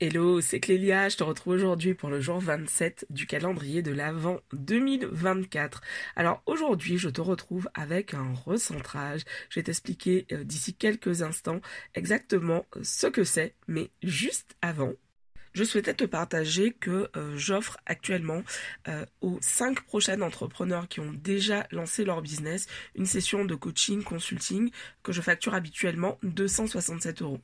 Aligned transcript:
Hello, 0.00 0.40
c'est 0.40 0.60
Clélia, 0.60 1.08
je 1.08 1.16
te 1.16 1.24
retrouve 1.24 1.54
aujourd'hui 1.54 1.92
pour 1.92 2.08
le 2.08 2.20
jour 2.20 2.38
27 2.38 3.06
du 3.10 3.26
calendrier 3.26 3.82
de 3.82 3.90
l'Avent 3.90 4.38
2024. 4.52 5.80
Alors 6.14 6.40
aujourd'hui, 6.46 6.98
je 6.98 7.08
te 7.08 7.20
retrouve 7.20 7.68
avec 7.74 8.14
un 8.14 8.32
recentrage. 8.32 9.22
Je 9.50 9.58
vais 9.58 9.64
t'expliquer 9.64 10.26
euh, 10.30 10.44
d'ici 10.44 10.74
quelques 10.74 11.22
instants 11.22 11.60
exactement 11.96 12.64
euh, 12.76 12.80
ce 12.84 13.08
que 13.08 13.24
c'est, 13.24 13.56
mais 13.66 13.90
juste 14.04 14.54
avant, 14.62 14.92
je 15.58 15.64
souhaitais 15.64 15.92
te 15.92 16.04
partager 16.04 16.70
que 16.70 17.10
euh, 17.16 17.36
j'offre 17.36 17.78
actuellement 17.84 18.44
euh, 18.86 19.04
aux 19.22 19.38
cinq 19.40 19.80
prochains 19.80 20.20
entrepreneurs 20.20 20.86
qui 20.86 21.00
ont 21.00 21.12
déjà 21.12 21.66
lancé 21.72 22.04
leur 22.04 22.22
business 22.22 22.68
une 22.94 23.06
session 23.06 23.44
de 23.44 23.56
coaching, 23.56 24.04
consulting 24.04 24.70
que 25.02 25.10
je 25.10 25.20
facture 25.20 25.54
habituellement 25.54 26.16
267 26.22 27.22
euros. 27.22 27.40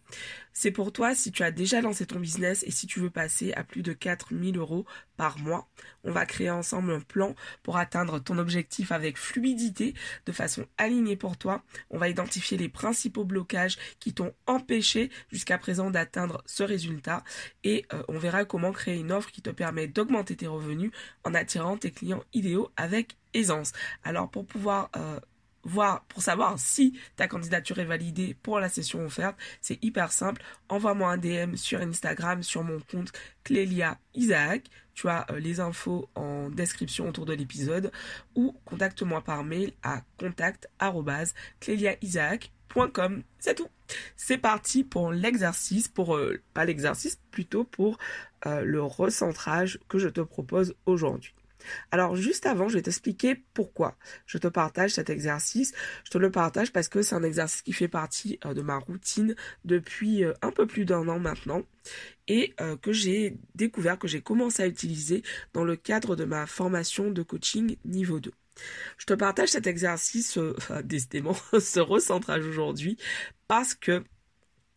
C'est 0.53 0.71
pour 0.71 0.93
toi 0.93 1.17
si 1.17 1.33
tu 1.33 1.43
as 1.43 1.51
déjà 1.51 1.81
lancé 1.81 2.07
ton 2.07 2.21
business 2.21 2.63
et 2.63 2.71
si 2.71 2.87
tu 2.87 3.01
veux 3.01 3.11
passer 3.11 3.53
à 3.55 3.65
plus 3.65 3.83
de 3.83 3.93
4000 3.93 4.57
euros 4.59 4.87
par 5.17 5.41
mois. 5.41 5.69
On 6.05 6.13
va 6.13 6.25
créer 6.27 6.51
ensemble 6.51 6.93
un 6.93 7.01
plan 7.01 7.35
pour 7.65 7.79
atteindre 7.79 8.21
ton 8.21 8.39
objectif 8.39 8.93
avec 8.93 9.19
fluidité, 9.19 9.95
de 10.27 10.33
façon 10.33 10.67
alignée 10.79 11.17
pour 11.17 11.37
toi. 11.37 11.65
On 11.91 11.99
va 11.99 12.09
identifier 12.09 12.57
les 12.57 12.69
principaux 12.69 13.25
blocages 13.25 13.77
qui 13.99 14.15
t'ont 14.15 14.33
empêché 14.47 15.11
jusqu'à 15.33 15.59
présent 15.59 15.91
d'atteindre 15.91 16.43
ce 16.47 16.63
résultat 16.63 17.25
et 17.65 17.87
euh, 17.93 18.04
on 18.09 18.19
verra 18.19 18.45
comment 18.45 18.73
créer 18.73 18.99
une 18.99 19.13
offre 19.13 19.31
qui 19.31 19.43
te 19.43 19.51
permet 19.51 19.87
d'augmenter 19.87 20.37
tes 20.37 20.47
revenus 20.47 20.91
en 21.25 21.35
attirant 21.35 21.77
tes 21.77 21.91
clients 21.91 22.23
idéaux 22.33 22.71
avec 22.77 23.17
aisance. 23.33 23.73
Alors 24.05 24.31
pour 24.31 24.47
pouvoir 24.47 24.91
euh, 24.97 25.19
voir, 25.65 26.05
pour 26.05 26.23
savoir 26.23 26.59
si 26.59 26.99
ta 27.17 27.27
candidature 27.27 27.79
est 27.79 27.85
validée 27.85 28.37
pour 28.43 28.61
la 28.61 28.69
session 28.69 29.05
offerte, 29.05 29.37
c'est 29.61 29.83
hyper 29.83 30.13
simple. 30.13 30.43
Envoie-moi 30.69 31.11
un 31.11 31.19
DM 31.19 31.57
sur 31.57 31.81
Instagram, 31.81 32.43
sur 32.43 32.63
mon 32.63 32.81
compte 32.81 33.13
Clélia 33.43 33.99
Isaac. 34.15 34.69
Tu 34.95 35.09
as 35.09 35.27
euh, 35.31 35.41
les 35.41 35.61
infos 35.61 36.09
en 36.15 36.51
description 36.51 37.09
autour 37.09 37.27
de 37.27 37.33
l'épisode 37.33 37.91
ou 38.35 38.57
contacte-moi 38.65 39.23
par 39.23 39.43
mail 39.43 39.73
à 39.83 40.03
C'est 43.39 43.55
tout. 43.55 43.69
C'est 44.17 44.39
parti 44.39 44.85
pour 44.85 45.13
l'exercice, 45.13 45.89
pour 45.89 46.17
euh, 46.17 46.41
pas 46.55 46.65
l'exercice, 46.65 47.19
plutôt 47.31 47.65
pour 47.65 47.99
euh, 48.47 48.63
le 48.63 48.83
recentrage 48.83 49.79
que 49.89 49.99
je 49.99 50.09
te 50.09 50.21
propose 50.21 50.75
aujourd'hui. 50.87 51.35
Alors 51.91 52.15
juste 52.15 52.45
avant, 52.45 52.69
je 52.69 52.75
vais 52.75 52.83
t'expliquer 52.83 53.43
pourquoi 53.55 53.97
je 54.27 54.37
te 54.37 54.49
partage 54.49 54.91
cet 54.91 55.09
exercice. 55.09 55.73
Je 56.05 56.11
te 56.11 56.19
le 56.19 56.31
partage 56.31 56.73
parce 56.73 56.89
que 56.89 57.01
c'est 57.01 57.15
un 57.15 57.23
exercice 57.23 57.63
qui 57.63 57.73
fait 57.73 57.89
partie 57.89 58.39
euh, 58.45 58.53
de 58.53 58.61
ma 58.61 58.79
routine 58.79 59.35
depuis 59.65 60.25
un 60.43 60.51
peu 60.51 60.67
plus 60.67 60.85
d'un 60.85 61.09
an 61.09 61.19
maintenant 61.19 61.63
et 62.27 62.55
que 62.81 62.93
j'ai 62.93 63.37
découvert, 63.55 63.99
que 63.99 64.09
j'ai 64.09 64.23
commencé 64.23 64.63
à 64.63 64.67
utiliser 64.67 65.23
dans 65.53 65.65
le 65.65 65.77
cadre 65.77 66.17
de 66.17 66.25
ma 66.25 66.47
formation 66.47 67.11
de 67.11 67.23
coaching 67.23 67.77
niveau 67.85 68.19
2. 68.19 68.33
Je 68.99 69.07
te 69.07 69.15
partage 69.15 69.51
cet 69.51 69.67
exercice, 69.67 70.39
euh, 70.39 70.55
décidément, 70.83 71.35
ce 71.59 71.81
recentrage 71.81 72.47
aujourd'hui, 72.47 72.97
parce 73.49 73.75
que 73.75 74.05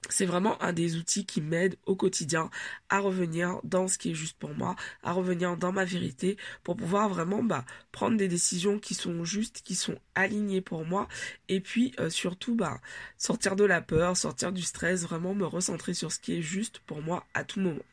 c'est 0.09 0.25
vraiment 0.25 0.61
un 0.61 0.73
des 0.73 0.95
outils 0.95 1.25
qui 1.25 1.41
m'aide 1.41 1.75
au 1.85 1.95
quotidien 1.95 2.49
à 2.89 2.99
revenir 2.99 3.59
dans 3.63 3.87
ce 3.87 3.97
qui 3.97 4.11
est 4.11 4.15
juste 4.15 4.37
pour 4.37 4.53
moi, 4.53 4.75
à 5.03 5.11
revenir 5.11 5.57
dans 5.57 5.71
ma 5.71 5.85
vérité 5.85 6.37
pour 6.63 6.77
pouvoir 6.77 7.09
vraiment 7.09 7.43
bah, 7.43 7.65
prendre 7.91 8.17
des 8.17 8.27
décisions 8.27 8.79
qui 8.79 8.93
sont 8.93 9.25
justes, 9.25 9.61
qui 9.63 9.75
sont 9.75 9.97
alignées 10.15 10.61
pour 10.61 10.85
moi 10.85 11.07
et 11.49 11.59
puis 11.59 11.93
euh, 11.99 12.09
surtout 12.09 12.55
bah, 12.55 12.79
sortir 13.17 13.55
de 13.55 13.65
la 13.65 13.81
peur, 13.81 14.15
sortir 14.15 14.51
du 14.51 14.61
stress, 14.61 15.03
vraiment 15.03 15.33
me 15.33 15.45
recentrer 15.45 15.93
sur 15.93 16.11
ce 16.11 16.19
qui 16.19 16.37
est 16.37 16.41
juste 16.41 16.79
pour 16.79 17.01
moi 17.01 17.25
à 17.33 17.43
tout 17.43 17.59
moment. 17.59 17.83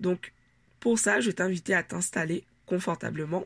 Donc 0.00 0.32
pour 0.80 0.98
ça, 0.98 1.20
je 1.20 1.30
vais 1.30 1.74
à 1.74 1.82
t'installer 1.82 2.44
confortablement. 2.66 3.44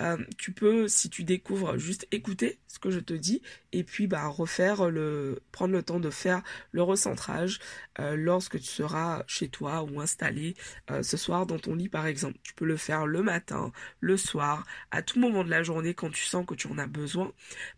Euh, 0.00 0.16
tu 0.36 0.52
peux, 0.52 0.88
si 0.88 1.10
tu 1.10 1.24
découvres, 1.24 1.76
juste 1.76 2.06
écouter 2.12 2.60
ce 2.68 2.78
que 2.78 2.90
je 2.90 3.00
te 3.00 3.14
dis 3.14 3.42
et 3.72 3.82
puis 3.82 4.06
bah, 4.06 4.26
refaire 4.26 4.90
le, 4.90 5.40
prendre 5.50 5.72
le 5.72 5.82
temps 5.82 5.98
de 5.98 6.10
faire 6.10 6.42
le 6.70 6.82
recentrage 6.82 7.58
euh, 7.98 8.14
lorsque 8.16 8.60
tu 8.60 8.66
seras 8.66 9.24
chez 9.26 9.48
toi 9.48 9.82
ou 9.82 10.00
installé 10.00 10.54
euh, 10.90 11.02
ce 11.02 11.16
soir 11.16 11.46
dans 11.46 11.58
ton 11.58 11.74
lit 11.74 11.88
par 11.88 12.06
exemple. 12.06 12.38
Tu 12.42 12.54
peux 12.54 12.64
le 12.64 12.76
faire 12.76 13.06
le 13.06 13.22
matin, 13.22 13.72
le 14.00 14.16
soir, 14.16 14.64
à 14.90 15.02
tout 15.02 15.18
moment 15.18 15.44
de 15.44 15.50
la 15.50 15.62
journée 15.62 15.94
quand 15.94 16.10
tu 16.10 16.24
sens 16.24 16.46
que 16.46 16.54
tu 16.54 16.68
en 16.68 16.78
as 16.78 16.86
besoin. 16.86 17.32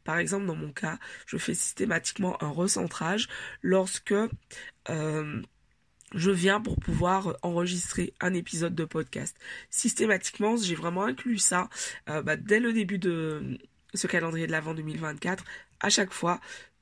Par 0.05 0.19
exemple, 0.19 0.47
dans 0.47 0.57
mon 0.57 0.73
cas, 0.73 0.99
je 1.27 1.39
fais 1.39 1.55
systématiquement 1.55 2.43
un 2.43 2.51
recentrage 2.51 3.29
lorsque 3.63 4.15
je 6.15 6.31
viens 6.31 6.61
pour 6.61 6.79
pouvoir 6.79 7.37
enregistrer 7.43 8.15
un 8.21 8.35
épisode 8.35 8.75
de 8.75 8.85
podcast. 8.85 9.37
Systématiquement, 9.71 10.57
j'ai 10.57 10.75
vraiment 10.75 11.05
inclus 11.05 11.39
ça 11.39 11.69
euh, 12.09 12.23
bah, 12.23 12.37
dès 12.37 12.61
le 12.61 12.73
début 12.73 12.99
de 12.99 13.59
ce 13.95 14.07
calendrier 14.07 14.47
de 14.47 14.53
l'avant 14.53 14.75
2024. 14.75 15.45
À 15.81 15.89
chaque 15.89 16.13
fois, 16.13 16.41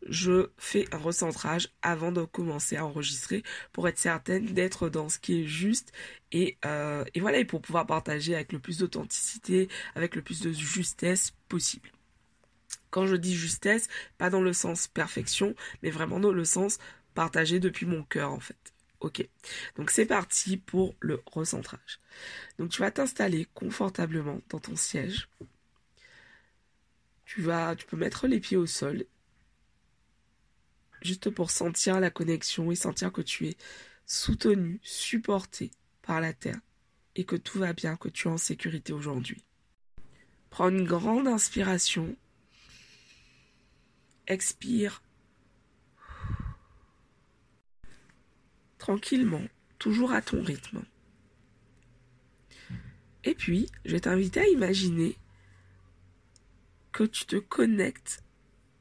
je 0.08 0.50
fais 0.56 0.86
un 0.92 0.98
recentrage 0.98 1.68
avant 1.82 2.12
de 2.12 2.22
commencer 2.24 2.76
à 2.76 2.84
enregistrer 2.84 3.42
pour 3.72 3.88
être 3.88 3.98
certaine 3.98 4.46
d'être 4.46 4.88
dans 4.88 5.08
ce 5.08 5.18
qui 5.18 5.42
est 5.42 5.46
juste 5.46 5.92
et, 6.32 6.56
euh, 6.64 7.04
et 7.14 7.20
voilà, 7.20 7.38
et 7.38 7.44
pour 7.44 7.60
pouvoir 7.60 7.86
partager 7.86 8.34
avec 8.34 8.52
le 8.52 8.58
plus 8.58 8.78
d'authenticité, 8.78 9.68
avec 9.94 10.14
le 10.14 10.22
plus 10.22 10.40
de 10.40 10.52
justesse 10.52 11.32
possible. 11.48 11.90
Quand 12.90 13.06
je 13.06 13.16
dis 13.16 13.34
justesse, 13.34 13.88
pas 14.16 14.30
dans 14.30 14.40
le 14.40 14.52
sens 14.52 14.86
perfection, 14.86 15.54
mais 15.82 15.90
vraiment 15.90 16.20
dans 16.20 16.32
le 16.32 16.44
sens 16.44 16.78
partagé 17.14 17.60
depuis 17.60 17.86
mon 17.86 18.02
cœur 18.02 18.30
en 18.32 18.40
fait. 18.40 18.72
Ok, 19.00 19.28
donc 19.76 19.90
c'est 19.90 20.06
parti 20.06 20.56
pour 20.56 20.96
le 21.00 21.22
recentrage. 21.26 22.00
Donc 22.58 22.70
tu 22.70 22.80
vas 22.80 22.90
t'installer 22.90 23.46
confortablement 23.54 24.40
dans 24.48 24.58
ton 24.58 24.74
siège. 24.74 25.28
Tu 27.24 27.42
vas, 27.42 27.76
tu 27.76 27.86
peux 27.86 27.96
mettre 27.96 28.26
les 28.26 28.40
pieds 28.40 28.56
au 28.56 28.66
sol, 28.66 29.04
juste 31.02 31.30
pour 31.30 31.50
sentir 31.50 32.00
la 32.00 32.10
connexion 32.10 32.72
et 32.72 32.74
sentir 32.74 33.12
que 33.12 33.22
tu 33.22 33.46
es 33.46 33.56
soutenu, 34.06 34.80
supporté 34.82 35.70
par 36.02 36.20
la 36.20 36.32
terre 36.32 36.60
et 37.14 37.24
que 37.24 37.36
tout 37.36 37.58
va 37.58 37.72
bien, 37.72 37.96
que 37.96 38.08
tu 38.08 38.26
es 38.28 38.30
en 38.30 38.38
sécurité 38.38 38.92
aujourd'hui. 38.92 39.44
Prends 40.50 40.70
une 40.70 40.84
grande 40.84 41.28
inspiration. 41.28 42.16
Expire 44.26 45.02
tranquillement, 48.88 49.42
toujours 49.78 50.12
à 50.12 50.22
ton 50.22 50.42
rythme. 50.42 50.82
Et 53.22 53.34
puis, 53.34 53.68
je 53.84 53.92
vais 53.92 54.00
t'inviter 54.00 54.40
à 54.40 54.48
imaginer 54.48 55.18
que 56.90 57.04
tu 57.04 57.26
te 57.26 57.36
connectes 57.36 58.24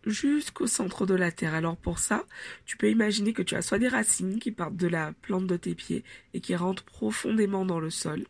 jusqu'au 0.06 0.66
centre 0.66 1.06
de 1.06 1.14
la 1.14 1.30
terre. 1.34 1.54
Alors 1.54 1.76
pour 1.76 2.00
ça, 2.00 2.24
tu 2.66 2.78
peux 2.78 2.90
imaginer 2.90 3.34
que 3.34 3.42
tu 3.42 3.56
as 3.56 3.62
soit 3.62 3.80
des 3.80 3.90
racines 3.90 4.40
qui 4.40 4.54
partent 4.54 4.78
de 4.78 4.88
la 4.88 5.12
plante 5.12 5.46
de 5.46 5.58
tes 5.58 5.76
pieds 5.76 6.06
et 6.34 6.40
qui 6.40 6.56
rentrent 6.56 6.86
profondément 6.86 7.66
dans 7.66 7.82
le 7.82 7.90
sol, 7.90 8.26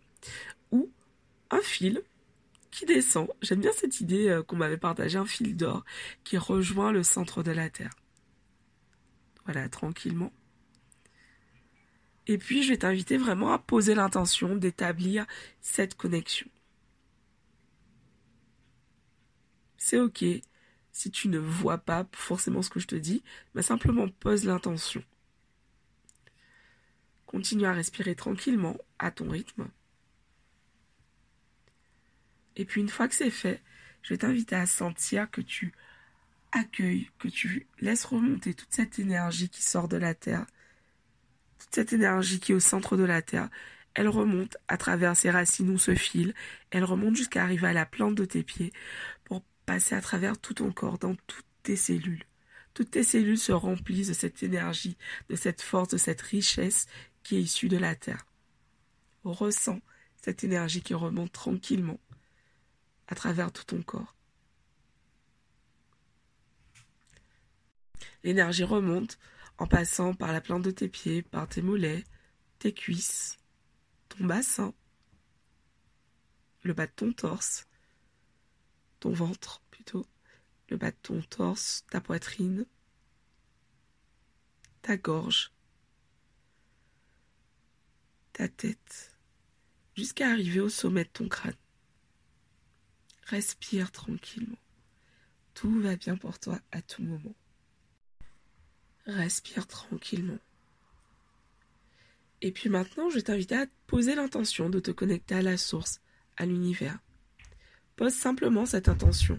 ou 0.72 0.90
un 1.52 1.62
fil 1.62 2.02
qui 2.72 2.88
descend. 2.88 3.28
J'aime 3.44 3.62
bien 3.62 3.72
cette 3.72 4.02
idée 4.02 4.30
euh, 4.30 4.42
qu'on 4.42 4.56
m'avait 4.56 4.78
partagé, 4.78 5.20
un 5.20 5.28
fil 5.28 5.56
d'or 5.56 5.86
qui 6.24 6.40
rejoint 6.40 6.92
le 6.92 7.04
centre 7.04 7.44
de 7.44 7.52
la 7.52 7.70
terre. 7.70 7.94
Voilà, 9.46 9.70
tranquillement. 9.70 10.34
Et 12.28 12.38
puis, 12.38 12.62
je 12.62 12.70
vais 12.70 12.78
t'inviter 12.78 13.18
vraiment 13.18 13.52
à 13.54 13.58
poser 13.58 13.96
l'intention 13.96 14.56
d'établir 14.56 15.26
cette 15.62 15.96
connexion. 15.96 16.48
C'est 19.78 20.00
ok 20.00 20.26
si 20.92 21.12
tu 21.12 21.30
ne 21.30 21.38
vois 21.38 21.78
pas 21.78 22.08
forcément 22.12 22.64
ce 22.64 22.72
que 22.72 22.80
je 22.80 22.88
te 22.88 22.96
dis, 22.96 23.24
mais 23.54 23.62
simplement 23.62 24.10
pose 24.10 24.46
l'intention. 24.46 25.04
Continue 27.28 27.66
à 27.66 27.72
respirer 27.72 28.16
tranquillement 28.16 28.76
à 28.98 29.12
ton 29.12 29.30
rythme. 29.30 29.70
Et 32.56 32.66
puis 32.66 32.82
une 32.82 32.90
fois 32.90 33.08
que 33.08 33.14
c'est 33.14 33.30
fait, 33.30 33.62
je 34.02 34.14
vais 34.14 34.18
t'inviter 34.18 34.56
à 34.56 34.66
sentir 34.66 35.30
que 35.30 35.42
tu 35.42 35.72
accueilles, 36.52 37.12
que 37.20 37.28
tu 37.28 37.68
laisses 37.80 38.06
remonter 38.06 38.56
toute 38.56 38.74
cette 38.74 38.98
énergie 38.98 39.50
qui 39.50 39.62
sort 39.62 39.88
de 39.88 39.98
la 39.98 40.16
terre 40.16 40.48
toute 41.68 41.76
cette 41.76 41.92
énergie 41.92 42.40
qui 42.40 42.54
est 42.54 42.56
au 42.56 42.62
centre 42.62 42.96
de 42.96 43.04
la 43.04 43.22
Terre, 43.22 43.50
elle 43.94 44.08
remonte 44.08 44.56
à 44.70 44.78
travers 44.78 45.18
ses 45.18 45.30
racines 45.30 45.70
ou 45.70 45.78
ce 45.78 45.96
fil, 45.96 46.34
elle 46.72 46.86
remonte 46.86 47.18
jusqu'à 47.18 47.44
arriver 47.44 47.68
à 47.68 47.74
la 47.74 47.86
plante 47.86 48.16
de 48.16 48.24
tes 48.24 48.42
pieds 48.42 48.72
pour 49.26 49.44
passer 49.66 49.96
à 49.96 50.02
travers 50.02 50.40
tout 50.40 50.54
ton 50.54 50.72
corps, 50.72 50.98
dans 50.98 51.16
toutes 51.28 51.46
tes 51.64 51.76
cellules. 51.76 52.24
Toutes 52.74 52.92
tes 52.92 53.04
cellules 53.04 53.38
se 53.38 53.52
remplissent 53.52 54.08
de 54.08 54.14
cette 54.14 54.44
énergie, 54.44 54.98
de 55.30 55.36
cette 55.36 55.62
force, 55.62 55.90
de 55.90 55.98
cette 55.98 56.22
richesse 56.22 56.88
qui 57.22 57.36
est 57.36 57.42
issue 57.42 57.68
de 57.68 57.78
la 57.78 57.96
Terre. 57.96 58.26
Ressens 59.26 59.82
cette 60.16 60.46
énergie 60.46 60.82
qui 60.82 60.94
remonte 60.94 61.34
tranquillement 61.34 62.00
à 63.08 63.16
travers 63.16 63.52
tout 63.52 63.66
ton 63.66 63.82
corps. 63.82 64.16
L'énergie 68.24 68.64
remonte 68.64 69.20
en 69.58 69.68
passant 69.68 70.14
par 70.14 70.34
la 70.34 70.42
plante 70.42 70.64
de 70.64 70.72
tes 70.72 70.90
pieds, 70.90 71.22
par 71.22 71.48
tes 71.48 71.62
mollets, 71.62 72.04
tes 72.60 72.74
cuisses, 72.74 73.38
ton 74.10 74.26
bassin, 74.26 74.74
le 76.64 76.74
bas 76.74 76.88
de 76.88 76.92
ton 76.92 77.14
torse, 77.14 77.68
ton 79.00 79.12
ventre 79.12 79.62
plutôt, 79.72 80.06
le 80.70 80.78
bas 80.78 80.92
de 80.92 80.98
ton 81.02 81.22
torse, 81.22 81.86
ta 81.90 82.02
poitrine, 82.02 82.66
ta 84.82 84.98
gorge, 84.98 85.52
ta 88.34 88.48
tête, 88.48 89.18
jusqu'à 89.96 90.30
arriver 90.30 90.60
au 90.60 90.70
sommet 90.70 91.06
de 91.06 91.10
ton 91.10 91.28
crâne. 91.28 91.56
Respire 93.24 93.92
tranquillement. 93.92 94.58
Tout 95.54 95.82
va 95.82 95.96
bien 95.96 96.16
pour 96.16 96.40
toi 96.40 96.60
à 96.72 96.82
tout 96.82 97.02
moment. 97.02 97.36
Respire 99.08 99.68
tranquillement. 99.68 100.38
Et 102.42 102.52
puis 102.52 102.70
maintenant, 102.70 103.10
je 103.10 103.16
vais 103.16 103.22
t'inviter 103.22 103.56
à 103.56 103.66
poser 103.88 104.16
l'intention 104.16 104.70
de 104.70 104.80
te 104.80 104.92
connecter 104.92 105.36
à 105.36 105.42
la 105.42 105.58
source, 105.58 106.02
à 106.36 106.46
l'univers. 106.46 107.00
Pose 107.96 108.14
simplement 108.14 108.66
cette 108.66 108.90
intention. 108.90 109.38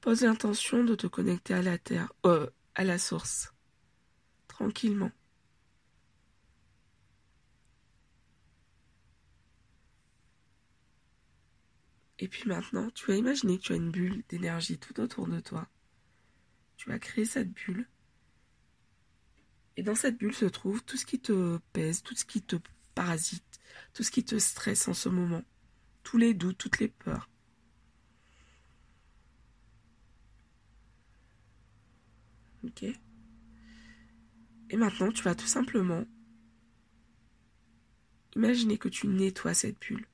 Pose 0.00 0.22
l'intention 0.22 0.84
de 0.84 0.94
te 0.94 1.08
connecter 1.08 1.52
à 1.52 1.60
la 1.60 1.76
terre, 1.76 2.12
euh, 2.24 2.48
à 2.76 2.84
la 2.84 2.98
source. 2.98 3.52
Tranquillement. 4.46 5.10
Et 12.20 12.28
puis 12.28 12.48
maintenant, 12.48 12.90
tu 12.90 13.06
vas 13.06 13.16
imaginer 13.16 13.58
que 13.58 13.64
tu 13.64 13.72
as 13.72 13.76
une 13.76 13.90
bulle 13.90 14.22
d'énergie 14.28 14.78
tout 14.78 15.00
autour 15.00 15.26
de 15.26 15.40
toi. 15.40 15.68
Tu 16.80 16.88
vas 16.88 16.98
créer 16.98 17.26
cette 17.26 17.52
bulle. 17.52 17.86
Et 19.76 19.82
dans 19.82 19.94
cette 19.94 20.16
bulle 20.16 20.32
se 20.32 20.46
trouve 20.46 20.82
tout 20.82 20.96
ce 20.96 21.04
qui 21.04 21.20
te 21.20 21.58
pèse, 21.74 22.02
tout 22.02 22.16
ce 22.16 22.24
qui 22.24 22.40
te 22.40 22.56
parasite, 22.94 23.60
tout 23.92 24.02
ce 24.02 24.10
qui 24.10 24.24
te 24.24 24.38
stresse 24.38 24.88
en 24.88 24.94
ce 24.94 25.10
moment, 25.10 25.42
tous 26.04 26.16
les 26.16 26.32
doutes, 26.32 26.56
toutes 26.56 26.78
les 26.78 26.88
peurs. 26.88 27.28
Ok 32.64 32.82
Et 34.70 34.76
maintenant, 34.78 35.12
tu 35.12 35.22
vas 35.22 35.34
tout 35.34 35.46
simplement 35.46 36.06
imaginer 38.34 38.78
que 38.78 38.88
tu 38.88 39.06
nettoies 39.06 39.52
cette 39.52 39.78
bulle, 39.80 40.06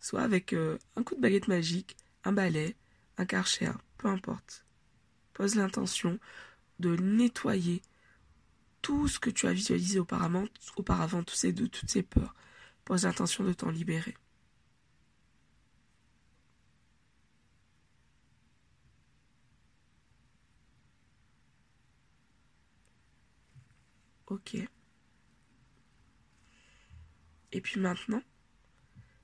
soit 0.00 0.22
avec 0.22 0.54
euh, 0.54 0.78
un 0.96 1.02
coup 1.02 1.14
de 1.14 1.20
baguette 1.20 1.48
magique, 1.48 1.94
un 2.24 2.32
balai, 2.32 2.74
un 3.18 3.26
karcher, 3.26 3.72
peu 3.98 4.08
importe. 4.08 4.65
Pose 5.36 5.54
l'intention 5.54 6.18
de 6.78 6.96
nettoyer 6.96 7.82
tout 8.80 9.06
ce 9.06 9.18
que 9.18 9.28
tu 9.28 9.46
as 9.46 9.52
visualisé 9.52 9.98
auparavant, 9.98 10.46
tous 11.24 11.34
ces 11.34 11.52
doutes, 11.52 11.72
toutes 11.72 11.90
ces 11.90 12.02
peurs. 12.02 12.34
Pose 12.86 13.04
l'intention 13.04 13.44
de 13.44 13.52
t'en 13.52 13.68
libérer. 13.68 14.16
Ok. 24.28 24.56
Et 27.52 27.60
puis 27.60 27.78
maintenant, 27.78 28.22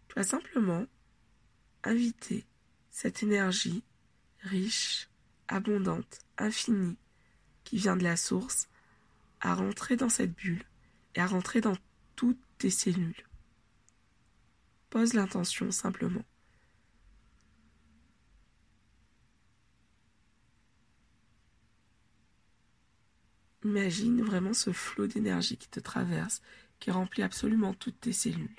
tu 0.08 0.14
vas 0.16 0.24
simplement 0.24 0.84
inviter 1.84 2.44
cette 2.90 3.22
énergie 3.22 3.82
riche, 4.40 5.08
abondante, 5.48 6.20
infinie, 6.38 6.96
qui 7.64 7.76
vient 7.76 7.96
de 7.96 8.04
la 8.04 8.16
source, 8.16 8.68
à 9.40 9.54
rentrer 9.54 9.96
dans 9.96 10.08
cette 10.08 10.34
bulle 10.34 10.64
et 11.14 11.20
à 11.20 11.26
rentrer 11.26 11.60
dans 11.60 11.76
toutes 12.16 12.40
tes 12.58 12.70
cellules. 12.70 13.26
Pose 14.90 15.14
l'intention 15.14 15.70
simplement. 15.70 16.24
Imagine 23.64 24.22
vraiment 24.22 24.52
ce 24.54 24.72
flot 24.72 25.06
d'énergie 25.06 25.56
qui 25.56 25.68
te 25.68 25.80
traverse, 25.80 26.42
qui 26.80 26.90
remplit 26.90 27.22
absolument 27.22 27.74
toutes 27.74 28.00
tes 28.00 28.12
cellules. 28.12 28.56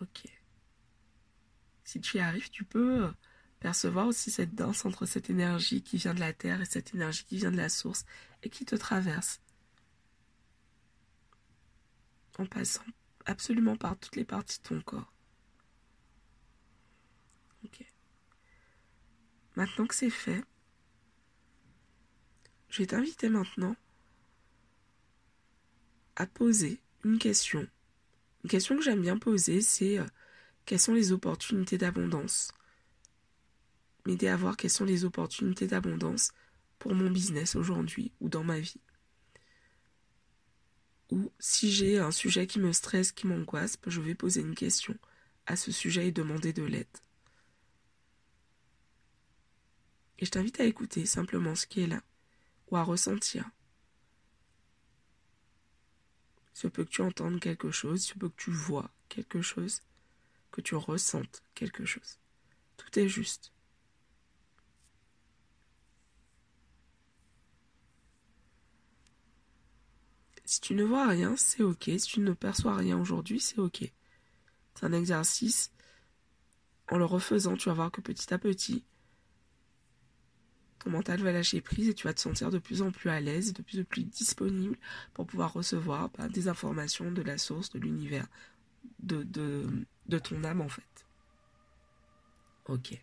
Ok. 0.00 0.24
Si 1.88 2.02
tu 2.02 2.18
y 2.18 2.20
arrives, 2.20 2.50
tu 2.50 2.64
peux 2.64 3.10
percevoir 3.60 4.08
aussi 4.08 4.30
cette 4.30 4.54
danse 4.54 4.84
entre 4.84 5.06
cette 5.06 5.30
énergie 5.30 5.82
qui 5.82 5.96
vient 5.96 6.12
de 6.12 6.20
la 6.20 6.34
terre 6.34 6.60
et 6.60 6.66
cette 6.66 6.94
énergie 6.94 7.24
qui 7.24 7.38
vient 7.38 7.50
de 7.50 7.56
la 7.56 7.70
source 7.70 8.04
et 8.42 8.50
qui 8.50 8.66
te 8.66 8.76
traverse. 8.76 9.40
En 12.38 12.44
passant 12.44 12.84
absolument 13.24 13.74
par 13.74 13.98
toutes 13.98 14.16
les 14.16 14.26
parties 14.26 14.58
de 14.58 14.64
ton 14.64 14.82
corps. 14.82 15.10
Ok. 17.64 17.82
Maintenant 19.56 19.86
que 19.86 19.94
c'est 19.94 20.10
fait, 20.10 20.44
je 22.68 22.82
vais 22.82 22.86
t'inviter 22.88 23.30
maintenant 23.30 23.74
à 26.16 26.26
poser 26.26 26.82
une 27.02 27.18
question. 27.18 27.66
Une 28.44 28.50
question 28.50 28.76
que 28.76 28.82
j'aime 28.82 29.00
bien 29.00 29.16
poser, 29.16 29.62
c'est 29.62 29.98
euh, 29.98 30.04
quelles 30.68 30.78
sont 30.78 30.92
les 30.92 31.12
opportunités 31.12 31.78
d'abondance? 31.78 32.52
M'aider 34.04 34.28
à 34.28 34.36
voir 34.36 34.54
quelles 34.54 34.68
sont 34.68 34.84
les 34.84 35.06
opportunités 35.06 35.66
d'abondance 35.66 36.30
pour 36.78 36.94
mon 36.94 37.10
business 37.10 37.56
aujourd'hui 37.56 38.12
ou 38.20 38.28
dans 38.28 38.44
ma 38.44 38.60
vie. 38.60 38.82
Ou 41.10 41.32
si 41.38 41.72
j'ai 41.72 41.98
un 41.98 42.10
sujet 42.10 42.46
qui 42.46 42.60
me 42.60 42.74
stresse, 42.74 43.12
qui 43.12 43.26
m'angoisse, 43.26 43.78
je 43.86 44.02
vais 44.02 44.14
poser 44.14 44.42
une 44.42 44.54
question 44.54 44.94
à 45.46 45.56
ce 45.56 45.72
sujet 45.72 46.08
et 46.08 46.12
demander 46.12 46.52
de 46.52 46.64
l'aide. 46.64 46.86
Et 50.18 50.26
je 50.26 50.30
t'invite 50.30 50.60
à 50.60 50.64
écouter 50.64 51.06
simplement 51.06 51.54
ce 51.54 51.66
qui 51.66 51.80
est 51.80 51.86
là, 51.86 52.02
ou 52.70 52.76
à 52.76 52.82
ressentir. 52.82 53.50
Il 56.52 56.60
se 56.60 56.68
que 56.68 56.82
tu 56.82 57.00
entendes 57.00 57.40
quelque 57.40 57.70
chose, 57.70 58.04
il 58.04 58.08
se 58.08 58.18
peut 58.18 58.28
que 58.28 58.42
tu 58.42 58.50
vois 58.50 58.90
quelque 59.08 59.40
chose, 59.40 59.80
que 60.58 60.62
tu 60.62 60.74
ressentes 60.74 61.44
quelque 61.54 61.84
chose. 61.84 62.18
Tout 62.78 62.98
est 62.98 63.06
juste. 63.06 63.52
Si 70.44 70.60
tu 70.60 70.74
ne 70.74 70.82
vois 70.82 71.06
rien, 71.06 71.36
c'est 71.36 71.62
ok. 71.62 71.84
Si 71.84 72.08
tu 72.08 72.20
ne 72.20 72.32
perçois 72.32 72.74
rien 72.74 72.98
aujourd'hui, 72.98 73.38
c'est 73.38 73.60
ok. 73.60 73.92
C'est 74.74 74.84
un 74.84 74.92
exercice. 74.92 75.70
En 76.90 76.98
le 76.98 77.04
refaisant, 77.04 77.56
tu 77.56 77.68
vas 77.68 77.74
voir 77.76 77.92
que 77.92 78.00
petit 78.00 78.34
à 78.34 78.38
petit, 78.38 78.84
ton 80.80 80.90
mental 80.90 81.20
va 81.20 81.30
lâcher 81.30 81.60
prise 81.60 81.88
et 81.88 81.94
tu 81.94 82.08
vas 82.08 82.14
te 82.14 82.20
sentir 82.20 82.50
de 82.50 82.58
plus 82.58 82.82
en 82.82 82.90
plus 82.90 83.10
à 83.10 83.20
l'aise, 83.20 83.52
de 83.52 83.62
plus 83.62 83.78
en 83.78 83.84
plus 83.84 84.02
disponible 84.02 84.76
pour 85.14 85.24
pouvoir 85.24 85.52
recevoir 85.52 86.10
bah, 86.18 86.28
des 86.28 86.48
informations 86.48 87.12
de 87.12 87.22
la 87.22 87.38
source, 87.38 87.70
de 87.70 87.78
l'univers, 87.78 88.26
de, 88.98 89.22
de, 89.22 89.86
de 90.08 90.18
ton 90.18 90.42
âme 90.44 90.60
en 90.60 90.68
fait. 90.68 91.06
Ok. 92.66 93.00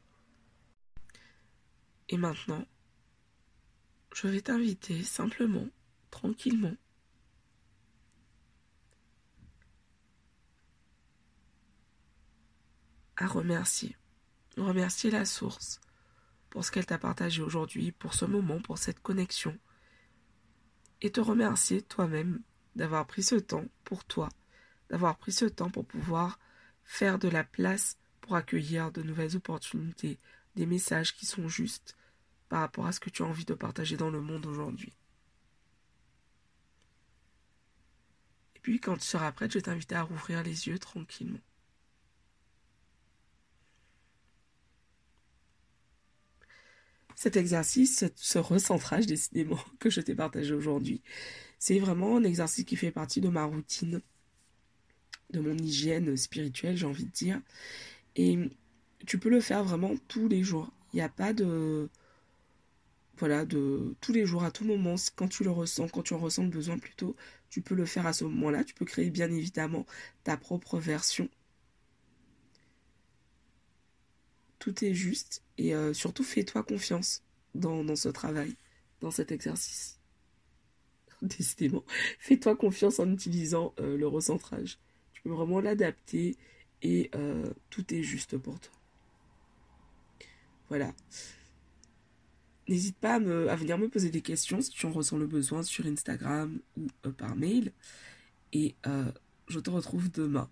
Et 2.10 2.18
maintenant, 2.18 2.66
je 4.14 4.28
vais 4.28 4.42
t'inviter 4.42 5.04
simplement, 5.04 5.68
tranquillement, 6.12 6.76
à 13.18 13.28
remercier. 13.28 13.98
Remercier 14.58 15.12
la 15.12 15.26
source 15.26 15.82
pour 16.50 16.64
ce 16.64 16.72
qu'elle 16.72 16.86
t'a 16.86 16.98
partagé 16.98 17.42
aujourd'hui, 17.42 17.92
pour 17.92 18.14
ce 18.14 18.24
moment, 18.26 18.62
pour 18.62 18.78
cette 18.78 19.02
connexion. 19.02 19.58
Et 21.02 21.12
te 21.12 21.20
remercier 21.20 21.82
toi-même 21.82 22.42
d'avoir 22.76 23.06
pris 23.06 23.24
ce 23.24 23.36
temps 23.36 23.66
pour 23.84 24.06
toi, 24.06 24.30
d'avoir 24.90 25.18
pris 25.18 25.34
ce 25.34 25.46
temps 25.46 25.70
pour 25.70 25.86
pouvoir 25.86 26.40
faire 26.86 27.20
de 27.20 27.28
la 27.28 27.44
place 27.44 27.98
pour 28.22 28.36
accueillir 28.36 28.92
de 28.92 29.02
nouvelles 29.02 29.36
opportunités, 29.36 30.18
des 30.56 30.66
messages 30.66 31.16
qui 31.16 31.26
sont 31.26 31.48
justes 31.48 31.96
par 32.50 32.62
rapport 32.62 32.86
à 32.86 32.92
ce 32.92 33.00
que 33.00 33.10
tu 33.10 33.24
as 33.24 33.26
envie 33.26 33.46
de 33.46 33.54
partager 33.54 33.98
dans 33.98 34.10
le 34.10 34.22
monde 34.22 34.46
aujourd'hui. 34.46 34.94
Et 38.56 38.60
puis 38.60 38.80
quand 38.80 38.98
tu 38.98 39.06
seras 39.06 39.32
prête, 39.32 39.52
je 39.52 39.58
vais 39.58 39.64
t'inviter 39.64 39.96
à 39.96 40.04
rouvrir 40.04 40.44
les 40.44 40.68
yeux 40.68 40.80
tranquillement. 40.80 41.42
Cet 47.16 47.38
exercice, 47.38 48.04
ce 48.16 48.40
recentrage 48.40 49.08
décidément 49.08 49.60
que 49.80 49.90
je 49.90 50.02
t'ai 50.02 50.16
partagé 50.16 50.54
aujourd'hui, 50.54 51.02
c'est 51.60 51.80
vraiment 51.80 52.18
un 52.18 52.24
exercice 52.24 52.66
qui 52.66 52.76
fait 52.76 52.92
partie 52.92 53.22
de 53.22 53.30
ma 53.30 53.46
routine, 53.46 54.02
de 55.36 55.42
mon 55.42 55.58
hygiène 55.58 56.16
spirituelle, 56.18 56.78
j'ai 56.78 56.86
envie 56.86 57.06
de 57.06 57.12
dire. 57.12 57.42
Et 58.16 58.38
tu 59.06 59.20
peux 59.20 59.30
le 59.30 59.42
faire 59.42 59.64
vraiment 59.64 59.96
tous 60.08 60.28
les 60.28 60.44
jours. 60.44 60.72
Il 60.94 60.98
n'y 60.98 61.02
a 61.02 61.10
pas 61.10 61.34
de, 61.34 61.90
voilà, 63.18 63.46
de 63.46 63.96
tous 64.02 64.12
les 64.12 64.26
jours, 64.26 64.44
à 64.44 64.52
tout 64.52 64.66
moment, 64.66 64.96
quand 65.16 65.28
tu 65.28 65.44
le 65.44 65.52
ressens, 65.52 65.88
quand 65.88 66.04
tu 66.04 66.14
en 66.14 66.20
ressens 66.20 66.44
le 66.44 66.50
besoin 66.50 66.78
plutôt, 66.78 67.16
tu 67.50 67.62
peux 67.62 67.76
le 67.76 67.86
faire 67.86 68.06
à 68.06 68.14
ce 68.14 68.26
moment-là. 68.26 68.64
Tu 68.64 68.74
peux 68.74 68.86
créer 68.86 69.10
bien 69.10 69.32
évidemment 69.32 69.86
ta 70.24 70.36
propre 70.38 70.80
version. 70.80 71.30
Tout 74.60 74.84
est 74.84 74.94
juste 74.94 75.44
et 75.58 75.76
euh, 75.76 75.94
surtout 75.94 76.24
fais-toi 76.24 76.64
confiance 76.64 77.24
dans, 77.54 77.96
ce 77.96 78.10
travail, 78.10 78.56
dans 79.00 79.12
cet 79.12 79.32
exercice. 79.32 80.00
Décidément, 81.22 81.84
fais-toi 82.20 82.56
confiance 82.56 83.00
en 83.00 83.10
utilisant 83.12 83.74
euh, 83.80 83.98
le 83.98 84.08
recentrage. 84.08 84.80
Vraiment 85.26 85.60
l'adapter 85.60 86.38
et 86.82 87.10
euh, 87.16 87.50
tout 87.70 87.94
est 87.94 88.04
juste 88.04 88.38
pour 88.38 88.60
toi. 88.60 88.74
Voilà. 90.70 90.94
N'hésite 92.68 92.98
pas 92.98 93.16
à, 93.16 93.20
venir 93.56 93.78
me 93.78 93.88
poser 93.88 94.10
des 94.10 94.22
questions 94.22 94.62
si 94.62 94.72
tu 94.72 94.86
en 94.86 94.92
ressens 94.92 95.18
le 95.18 95.28
besoin 95.28 95.62
sur 95.62 95.86
Instagram 95.86 96.60
ou 96.78 96.88
euh, 97.06 97.12
par 97.12 97.36
mail. 97.36 97.72
Et 98.54 98.76
euh, 98.88 99.12
je 99.48 99.60
te 99.60 99.70
retrouve 99.70 100.12
demain 100.12 100.50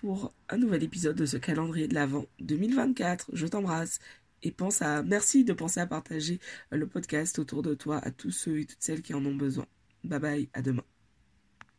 pour 0.00 0.32
un 0.48 0.58
nouvel 0.58 0.82
épisode 0.82 1.16
de 1.16 1.26
ce 1.26 1.36
calendrier 1.36 1.88
de 1.88 1.94
l'Avent 1.94 2.26
2024. 2.40 3.30
Je 3.32 3.46
t'embrasse 3.46 3.98
et 4.42 4.50
pense 4.50 4.80
à 4.82 5.02
merci 5.02 5.44
de 5.44 5.52
penser 5.52 5.80
à 5.80 5.86
partager 5.86 6.40
le 6.70 6.86
podcast 6.86 7.38
autour 7.38 7.62
de 7.62 7.74
toi 7.74 7.98
à 7.98 8.10
tous 8.10 8.30
ceux 8.30 8.60
et 8.60 8.64
toutes 8.66 8.82
celles 8.82 9.02
qui 9.02 9.14
en 9.14 9.24
ont 9.24 9.34
besoin. 9.34 9.66
Bye 10.04 10.20
bye, 10.20 10.48
à 10.52 10.62
demain. 10.62 10.84